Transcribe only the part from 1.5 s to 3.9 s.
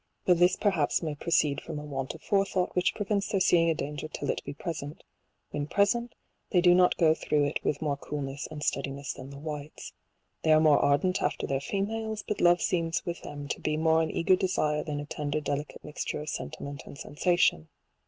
fi'om a want of forethought, which prevents their seeing a